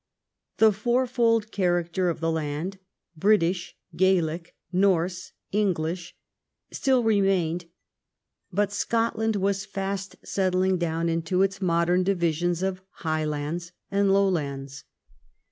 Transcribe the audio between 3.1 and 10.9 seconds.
British, Gaelic, Norse, English— still remained, but Scotland was fast settling